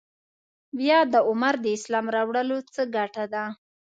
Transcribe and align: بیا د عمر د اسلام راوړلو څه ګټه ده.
بیا 0.77 0.99
د 1.13 1.15
عمر 1.29 1.53
د 1.61 1.65
اسلام 1.77 2.05
راوړلو 2.15 2.57
څه 2.73 2.81
ګټه 2.95 3.23
ده. 3.33 3.43